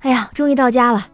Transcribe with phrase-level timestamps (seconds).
[0.00, 1.06] 哎呀，终于到家了！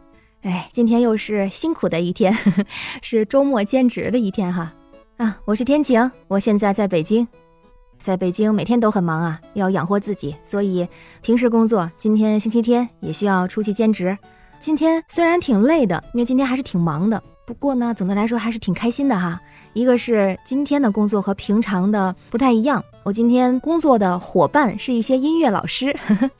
[0.42, 2.32] 哎，今天又是辛苦的一天，
[3.02, 4.72] 是周末兼职的一天哈。
[5.16, 7.26] 啊，我是天晴，我现在在北京，
[7.98, 10.86] 在北京每天都很忙啊，要养活自己，所以
[11.20, 14.16] 平时工作，今天星期天也需要出去兼职。
[14.60, 19.40] 今天虽然挺累的，因为今天还是挺忙的，不过呢，总的来说还是挺开心的哈。
[19.72, 25.92] 一个是今天的工作和平常的不太一样，我今天工作的伙伴是一些音乐老师。
[26.06, 26.30] 呵呵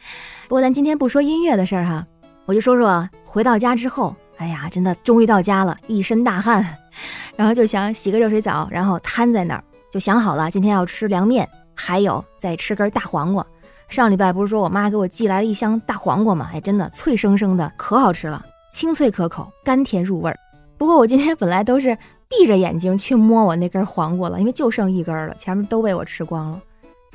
[0.48, 2.06] 不过咱今天不说音乐的事儿哈。
[2.46, 6.64] 我就说说回到家之后，哎呀，真的终于到家了，一身大汗，
[7.34, 13.45] 然后就想洗个热水澡，然后瘫在那儿，就想好了今天要吃凉面，还有再吃根大黄瓜。
[13.88, 16.51] 上礼拜不是说我妈给我寄来了一箱大黄瓜吗？
[16.52, 20.38] 哎，真的脆生生的，可好吃了，清脆可口，甘甜入味儿。
[20.78, 26.60] 不过我今天本来都是闭着眼睛去摸我那根黄瓜了，因为就剩一根了，前面都被我吃光了。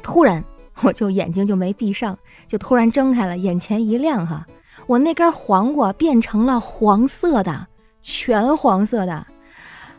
[0.04, 0.44] 突然
[0.82, 2.18] 我就眼睛就没闭上，
[2.48, 4.46] 就突然睁开了，眼前一亮哈。
[4.92, 7.66] 我那根黄瓜变成了黄色的，
[8.02, 9.26] 全黄色的。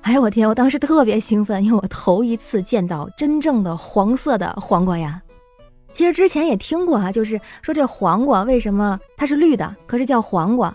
[0.03, 0.47] 哎呀，我天！
[0.47, 5.23] 我当时特别兴奋，因为我头一次见到真正的黄色的黄瓜呀。
[5.95, 10.75] 其实之前也听过哈，就是说这黄瓜为什么它是绿的，可是叫黄瓜。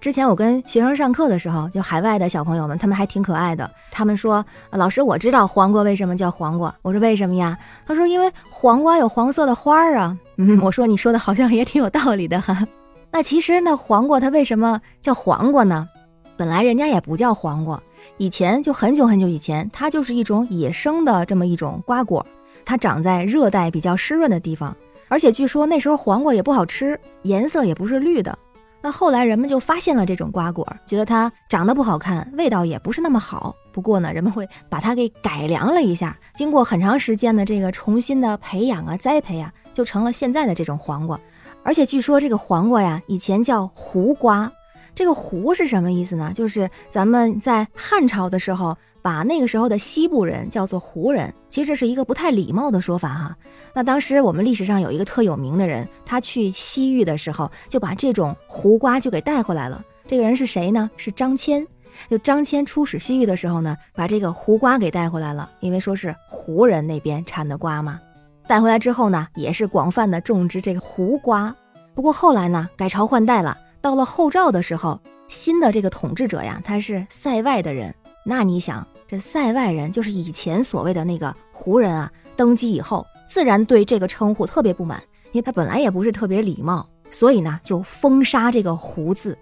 [0.00, 3.70] 之前我跟学生上课的时候，就海外的小朋友们，他们还挺可爱的。
[3.90, 12.66] 他们说：“老师，我知道黄瓜为什么叫黄瓜。”我说：“为什么呀？”他说：“因为黄瓜有黄色的花儿啊。”嗯，我说：“你说的好像也挺有道理的哈。”
[13.10, 15.88] 那其实那黄瓜它为什么叫黄瓜呢？
[16.36, 17.82] 本来人家也不叫黄瓜，
[18.16, 22.24] 以前就很久很久以前，它就是一种野生的这么一种瓜果，
[22.64, 24.76] 它长在热带比较湿润的地方，
[25.08, 28.38] 而且据说那时候黄瓜也不好吃，颜色也不是绿的。
[28.80, 33.56] 那后来人们就发现了这种瓜果，觉得它长得不好看，味道也不是那么好。
[33.72, 41.18] 不过呢，人们会把它给改良了一下，经过很长时间的这个重新的培养啊、栽培啊，就成了现在的这种黄瓜。
[41.62, 44.50] 而且据说这个黄瓜呀，以前叫胡瓜。
[44.94, 46.32] 这个“胡”是什么意思呢？
[46.34, 51.32] 就是咱们在汉朝的时候，把那个时候的西部人叫做胡人。
[51.48, 53.36] 其实这是一个不太礼貌的说法哈。
[53.72, 59.84] 那当时我们历史上有一个特有名的人，他去西域的时候，就把这种胡瓜就给带回来了。
[60.04, 60.90] 这个人是谁呢？
[60.96, 61.64] 是张骞。
[62.10, 68.00] 就张骞出使西域的时候呢，把这个胡瓜给带回来了，因为说是胡人那边产的瓜嘛。
[68.48, 71.54] 带回来之后呢，也是广泛的种植这个胡瓜。
[71.94, 73.58] 不过后来呢，改朝换代了。
[73.82, 74.98] 到了后赵的时候，
[75.28, 77.94] 新的这个统治者呀，他是塞外的人。
[78.24, 84.98] 那你想，这塞外人就是以前所谓的那个胡人啊，登基以后，自然对这个称呼特别不满，
[85.32, 89.36] 因为他本来也不是特别礼貌，所以呢，就封杀这个胡字。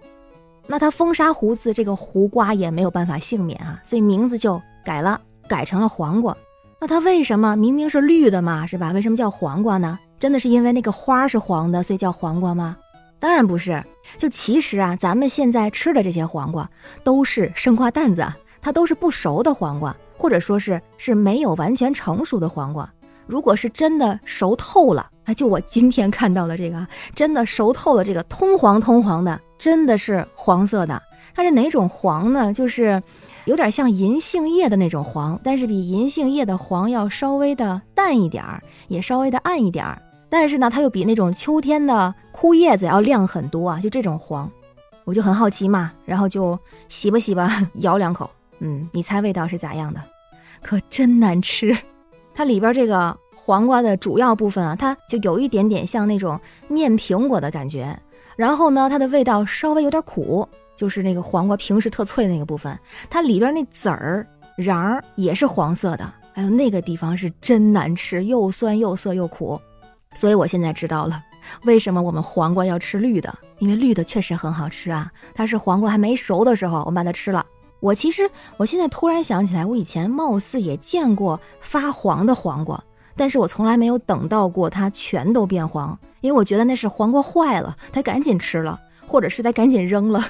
[0.67, 6.35] 那他封杀胡字，这个胡瓜也没有办法幸免啊，所以名字就改了，改成了黄瓜。
[6.79, 8.91] 那它为什么明明是绿的嘛，是吧？
[8.91, 9.97] 为什么叫黄瓜呢？
[10.19, 12.77] 真的是因为那个花是黄的，所以叫黄瓜吗？
[13.19, 13.83] 当然不是。
[14.17, 16.69] 就其实啊，咱们现在吃的这些黄瓜
[17.03, 18.25] 都是生瓜蛋子，
[18.61, 22.87] 它都是不熟的黄瓜，或者说是是没有完全成熟的黄瓜。
[23.25, 31.01] 如果是真的熟透了，啊，就我今天看到的这个，真的熟透了，这个通黄通黄的，真的是黄色的。
[31.35, 32.53] 它是哪种黄呢？
[32.53, 33.01] 就是。
[33.47, 40.01] 有点像银杏叶的那种黄，但是比银杏叶的黄要稍微的淡一点儿，也稍微的暗一点儿。
[40.27, 43.79] 但是呢，它又比那种秋天的枯叶子要亮很多啊！
[43.79, 44.51] 就这种黄，
[45.05, 46.59] 我就很好奇嘛，然后就
[46.89, 50.01] 洗吧洗吧， 咬两口，嗯，你猜味道是咋样的？
[50.61, 51.73] 可真难吃！
[52.35, 56.37] 它里边这个黄瓜的主要部分啊，它就有一点点像那种
[56.67, 57.97] 面苹果的感觉，
[58.35, 60.45] 然后呢，它的味道稍微有点苦。
[60.77, 62.79] 就是那个黄瓜平时特脆的那个部分，
[63.09, 64.25] 它里边那籽儿
[64.59, 69.59] 瓤儿也是黄色的，哎呦，那个地方是真难吃，又酸又涩又苦。
[70.13, 71.21] 所以我现在知道了，
[71.63, 75.11] 为什么我们黄瓜要吃绿的，因为绿的确实很好吃啊。
[75.35, 77.45] 它是黄瓜还没熟的时候，我把它吃了。
[77.79, 78.27] 我其实
[78.57, 82.83] 我现在突然想起来，我以前貌似也见过发黄的黄瓜，
[83.15, 90.23] 但是我从来没有等到过它全都变黄，因为我觉得那是黄瓜坏了，它赶紧吃了，或者是得赶紧扔了。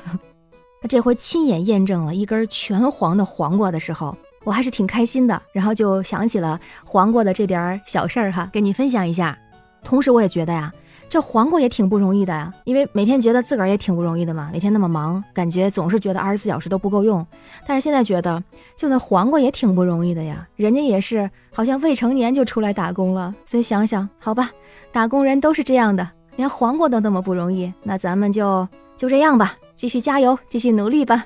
[0.82, 5.42] 他这回亲眼验证了一根全黄的黄瓜的时候，我还是挺开心的。
[5.52, 9.38] 然后就想起了黄瓜的这点小事儿哈，跟你分享一下。
[9.84, 10.72] 同时我也觉得呀，
[11.08, 17.26] 这黄瓜也挺不容易的呀，因为每天觉得自个儿也挺不容易的嘛，每天那么忙，感觉总是觉得二十四小时都不够用。
[17.66, 18.44] 但是现在觉得，
[18.76, 23.34] 就那黄瓜也挺不容易的呀，人家也是好像未成年就出来打工了。
[23.46, 24.52] 所以想想，好吧，
[24.92, 29.58] 打工人都是这样的，连黄瓜都那么不容易，那咱们就就这样吧。
[29.76, 31.26] 继续加油，继续努力吧。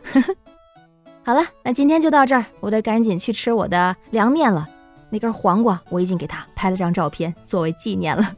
[1.23, 4.67] 好了，那今天就到这儿，我得赶紧去吃我的凉面了。
[5.11, 8.33] 那根黄瓜我已经给他拍了张照片作为纪念了。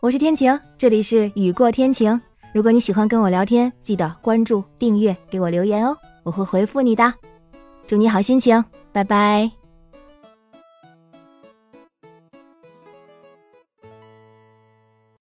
[0.00, 2.18] 我是天晴，这里是雨过天晴。
[2.54, 7.12] 如果你喜欢跟我聊天，记得关注、订阅、给我留言哦，我会回复你的。
[7.86, 9.57] 祝你好心情，拜拜。